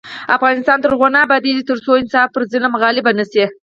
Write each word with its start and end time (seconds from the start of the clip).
افغانستان 0.35 0.77
تر 0.79 0.89
هغو 0.93 1.07
نه 1.15 1.19
ابادیږي، 1.25 1.63
ترڅو 1.69 1.91
انصاف 2.01 2.27
پر 2.33 2.41
ظلم 2.51 2.73
غالب 2.81 3.05
نشي. 3.19 3.45